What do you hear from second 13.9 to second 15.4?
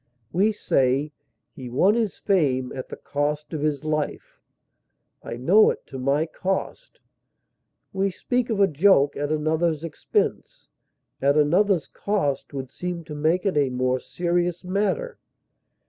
serious matter.